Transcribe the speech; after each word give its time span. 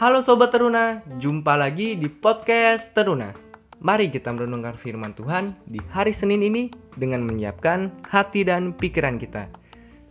Halo 0.00 0.24
Sobat 0.24 0.48
Teruna, 0.48 1.04
jumpa 1.20 1.60
lagi 1.60 1.92
di 1.92 2.08
podcast 2.08 2.88
Teruna. 2.96 3.36
Mari 3.84 4.08
kita 4.08 4.32
merenungkan 4.32 4.72
firman 4.72 5.12
Tuhan 5.12 5.52
di 5.68 5.76
hari 5.92 6.16
Senin 6.16 6.40
ini 6.40 6.72
dengan 6.96 7.20
menyiapkan 7.28 8.08
hati 8.08 8.48
dan 8.48 8.72
pikiran 8.72 9.20
kita. 9.20 9.52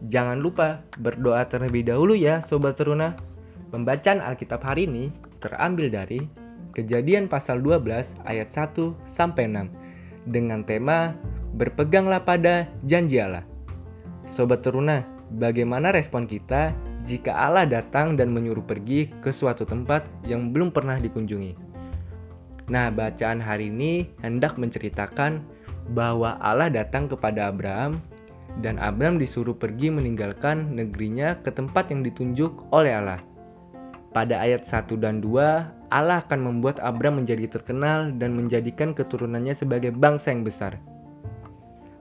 Jangan 0.05 0.45
lupa 0.45 0.85
berdoa 1.01 1.41
terlebih 1.49 1.89
dahulu 1.89 2.13
ya 2.13 2.37
Sobat 2.45 2.77
Teruna. 2.77 3.17
Pembacaan 3.73 4.21
Alkitab 4.21 4.61
hari 4.61 4.85
ini 4.85 5.09
terambil 5.41 5.89
dari 5.89 6.21
Kejadian 6.77 7.25
pasal 7.25 7.57
12 7.57 8.13
ayat 8.29 8.53
1 8.53 8.93
sampai 9.09 9.49
6 9.49 10.29
dengan 10.29 10.61
tema 10.69 11.17
Berpeganglah 11.57 12.21
pada 12.21 12.69
janji 12.85 13.17
Allah. 13.17 13.41
Sobat 14.29 14.61
Teruna, 14.61 15.01
bagaimana 15.33 15.93
respon 15.93 16.25
kita 16.25 16.73
jika 17.05 17.31
Allah 17.33 17.65
datang 17.65 18.17
dan 18.17 18.33
menyuruh 18.33 18.65
pergi 18.65 19.09
ke 19.21 19.29
suatu 19.29 19.63
tempat 19.63 20.05
yang 20.25 20.49
belum 20.49 20.73
pernah 20.73 20.97
dikunjungi. 20.97 21.69
Nah, 22.69 22.93
bacaan 22.93 23.41
hari 23.41 23.73
ini 23.73 24.13
hendak 24.21 24.61
menceritakan 24.61 25.41
bahwa 25.89 26.37
Allah 26.37 26.69
datang 26.69 27.09
kepada 27.09 27.49
Abraham 27.49 27.97
dan 28.61 28.77
Abraham 28.77 29.17
disuruh 29.17 29.57
pergi 29.57 29.89
meninggalkan 29.89 30.77
negerinya 30.77 31.41
ke 31.41 31.49
tempat 31.49 31.89
yang 31.89 32.05
ditunjuk 32.05 32.69
oleh 32.69 32.93
Allah. 32.93 33.21
Pada 34.09 34.41
ayat 34.41 34.65
1 34.65 34.97
dan 34.97 35.21
2, 35.21 35.89
Allah 35.89 36.21
akan 36.21 36.39
membuat 36.41 36.81
Abraham 36.81 37.25
menjadi 37.25 37.45
terkenal 37.49 38.13
dan 38.17 38.37
menjadikan 38.37 38.93
keturunannya 38.93 39.53
sebagai 39.57 39.93
bangsa 39.93 40.33
yang 40.33 40.45
besar. 40.45 40.77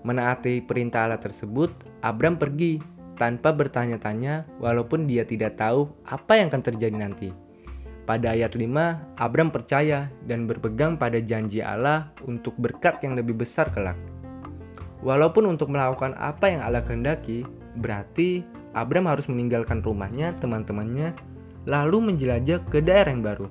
Menaati 0.05 0.64
perintah 0.64 1.08
Allah 1.08 1.20
tersebut, 1.20 1.72
Abraham 2.00 2.41
pergi 2.41 2.80
tanpa 3.18 3.50
bertanya-tanya 3.50 4.46
walaupun 4.62 5.10
dia 5.10 5.27
tidak 5.27 5.58
tahu 5.58 5.91
apa 6.06 6.38
yang 6.38 6.48
akan 6.55 6.62
terjadi 6.62 6.97
nanti. 6.97 7.30
Pada 8.08 8.33
ayat 8.33 8.56
5, 8.56 9.20
Abram 9.20 9.52
percaya 9.52 10.08
dan 10.24 10.48
berpegang 10.48 10.97
pada 10.97 11.20
janji 11.20 11.61
Allah 11.61 12.08
untuk 12.24 12.56
berkat 12.56 13.05
yang 13.05 13.19
lebih 13.19 13.36
besar 13.36 13.69
kelak. 13.69 13.98
Walaupun 15.05 15.44
untuk 15.44 15.69
melakukan 15.69 16.16
apa 16.16 16.48
yang 16.48 16.64
Allah 16.64 16.80
kehendaki, 16.80 17.44
berarti 17.77 18.48
Abram 18.72 19.05
harus 19.12 19.28
meninggalkan 19.28 19.84
rumahnya, 19.84 20.33
teman-temannya, 20.41 21.12
lalu 21.69 22.08
menjelajah 22.08 22.64
ke 22.72 22.80
daerah 22.80 23.12
yang 23.12 23.20
baru. 23.20 23.46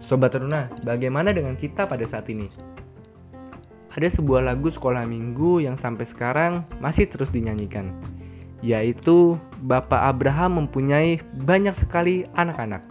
Sobat 0.00 0.32
Teruna, 0.32 0.72
bagaimana 0.86 1.36
dengan 1.36 1.52
kita 1.52 1.84
pada 1.84 2.08
saat 2.08 2.24
ini? 2.32 2.48
Ada 3.92 4.16
sebuah 4.16 4.48
lagu 4.48 4.72
sekolah 4.72 5.04
minggu 5.04 5.60
yang 5.60 5.76
sampai 5.76 6.06
sekarang 6.08 6.64
masih 6.80 7.10
terus 7.10 7.28
dinyanyikan 7.28 8.17
yaitu 8.62 9.38
Bapak 9.62 10.10
Abraham 10.10 10.64
mempunyai 10.64 11.22
banyak 11.34 11.74
sekali 11.74 12.26
anak-anak, 12.34 12.82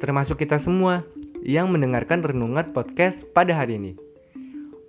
termasuk 0.00 0.40
kita 0.44 0.60
semua 0.60 1.04
yang 1.44 1.70
mendengarkan 1.72 2.24
renungan 2.24 2.72
podcast 2.74 3.24
pada 3.32 3.54
hari 3.56 3.78
ini. 3.80 3.92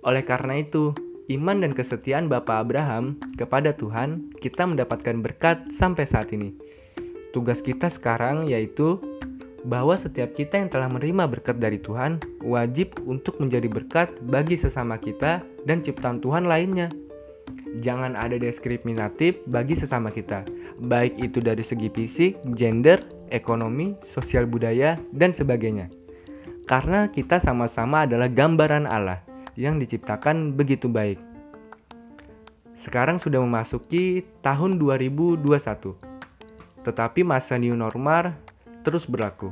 Oleh 0.04 0.24
karena 0.24 0.60
itu, 0.60 0.96
iman 1.32 1.60
dan 1.62 1.72
kesetiaan 1.76 2.26
Bapak 2.26 2.66
Abraham 2.66 3.20
kepada 3.36 3.76
Tuhan, 3.76 4.32
kita 4.40 4.64
mendapatkan 4.64 5.20
berkat 5.20 5.68
sampai 5.72 6.04
saat 6.08 6.32
ini. 6.32 6.56
Tugas 7.32 7.60
kita 7.60 7.92
sekarang 7.92 8.48
yaitu 8.48 8.98
bahwa 9.66 9.92
setiap 9.98 10.32
kita 10.38 10.56
yang 10.56 10.70
telah 10.70 10.88
menerima 10.88 11.28
berkat 11.28 11.58
dari 11.58 11.82
Tuhan 11.82 12.22
wajib 12.46 12.96
untuk 13.04 13.36
menjadi 13.42 13.68
berkat 13.68 14.08
bagi 14.24 14.56
sesama 14.56 14.96
kita 14.96 15.42
dan 15.66 15.82
ciptaan 15.82 16.22
Tuhan 16.22 16.46
lainnya 16.46 16.88
jangan 17.78 18.18
ada 18.18 18.36
diskriminatif 18.38 19.42
bagi 19.46 19.74
sesama 19.78 20.10
kita, 20.10 20.44
baik 20.78 21.18
itu 21.22 21.38
dari 21.38 21.62
segi 21.62 21.88
fisik, 21.90 22.42
gender, 22.54 23.02
ekonomi, 23.30 23.94
sosial 24.06 24.46
budaya, 24.46 24.98
dan 25.14 25.34
sebagainya. 25.34 25.90
Karena 26.68 27.08
kita 27.08 27.40
sama-sama 27.40 28.04
adalah 28.04 28.28
gambaran 28.28 28.84
Allah 28.84 29.24
yang 29.56 29.80
diciptakan 29.80 30.52
begitu 30.52 30.86
baik. 30.86 31.16
Sekarang 32.78 33.18
sudah 33.18 33.42
memasuki 33.42 34.22
tahun 34.44 34.78
2021. 34.78 35.42
Tetapi 36.84 37.20
masa 37.26 37.58
new 37.58 37.74
normal 37.74 38.38
terus 38.86 39.08
berlaku. 39.08 39.50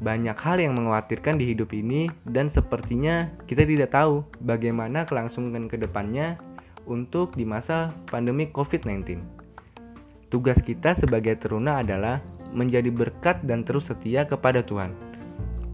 Banyak 0.00 0.34
hal 0.40 0.58
yang 0.58 0.74
mengkhawatirkan 0.74 1.38
di 1.38 1.54
hidup 1.54 1.70
ini 1.76 2.08
dan 2.24 2.48
sepertinya 2.48 3.30
kita 3.44 3.62
tidak 3.68 3.94
tahu 3.94 4.26
bagaimana 4.42 5.06
kelangsungan 5.06 5.70
ke 5.70 5.76
depannya 5.78 6.40
untuk 6.84 7.36
di 7.36 7.44
masa 7.48 7.92
pandemi 8.08 8.48
COVID-19. 8.48 9.20
Tugas 10.28 10.58
kita 10.60 10.96
sebagai 10.98 11.38
teruna 11.38 11.80
adalah 11.80 12.20
menjadi 12.54 12.88
berkat 12.88 13.42
dan 13.42 13.66
terus 13.66 13.90
setia 13.90 14.24
kepada 14.24 14.62
Tuhan. 14.62 14.94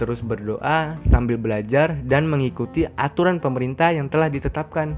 Terus 0.00 0.25
berdoa 0.25 0.97
sambil 1.04 1.37
belajar 1.37 1.93
dan 2.09 2.25
mengikuti 2.25 2.88
aturan 2.97 3.37
pemerintah 3.37 3.93
yang 3.93 4.09
telah 4.09 4.32
ditetapkan. 4.32 4.97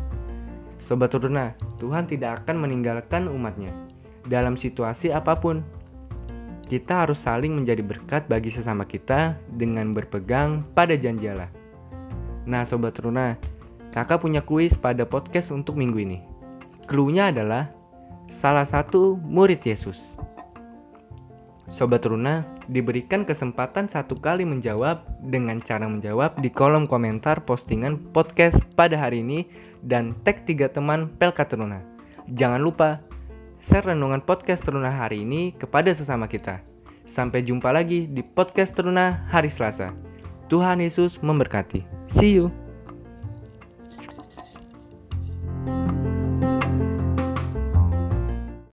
Sobat 0.79 1.11
teruna, 1.11 1.59
Tuhan 1.83 2.07
tidak 2.07 2.43
akan 2.43 2.63
meninggalkan 2.63 3.27
umatnya 3.27 3.75
dalam 4.27 4.55
situasi 4.55 5.11
apa 5.11 5.35
pun. 5.39 5.63
Kita 6.71 7.05
harus 7.05 7.21
saling 7.21 7.53
menjadi 7.53 7.85
berkat 7.85 8.31
bagi 8.31 8.49
sesama 8.49 8.89
kita 8.89 9.37
dengan 9.51 9.93
berpegang 9.93 10.65
pada 10.73 10.97
janji 10.97 11.29
Allah. 11.29 11.51
Nah, 12.49 12.65
sobat 12.65 12.97
teruna, 12.97 13.37
Kakak 13.93 14.25
punya 14.25 14.41
kuis 14.41 14.73
pada 14.75 15.05
podcast 15.05 15.53
untuk 15.53 15.77
minggu 15.77 16.01
ini. 16.01 16.19
Clue-nya 16.89 17.29
adalah 17.29 17.69
salah 18.33 18.65
satu 18.65 19.21
murid 19.21 19.61
Yesus. 19.61 20.01
Sobat 21.73 22.05
Runa 22.05 22.45
diberikan 22.69 23.25
kesempatan 23.25 23.89
satu 23.89 24.21
kali 24.21 24.45
menjawab 24.45 25.09
dengan 25.25 25.61
cara 25.61 25.89
menjawab 25.89 26.37
di 26.41 26.53
kolom 26.53 26.85
komentar 26.85 27.49
postingan 27.49 28.13
podcast 28.13 28.61
pada 28.77 28.97
hari 29.01 29.25
ini 29.25 29.49
dan 29.81 30.13
tag 30.21 30.45
tiga 30.45 30.69
teman 30.69 31.09
Pelka 31.17 31.49
Teruna. 31.49 31.81
Jangan 32.29 32.61
lupa 32.61 33.01
share 33.61 33.93
renungan 33.93 34.21
podcast 34.21 34.65
Teruna 34.65 34.93
hari 34.93 35.25
ini 35.25 35.57
kepada 35.57 35.93
sesama 35.97 36.29
kita. 36.29 36.61
Sampai 37.09 37.41
jumpa 37.41 37.73
lagi 37.73 38.05
di 38.05 38.21
podcast 38.21 38.77
Teruna 38.77 39.25
hari 39.33 39.49
Selasa. 39.49 39.97
Tuhan 40.53 40.85
Yesus 40.85 41.25
memberkati. 41.25 41.89
See 42.13 42.37
you. 42.37 42.62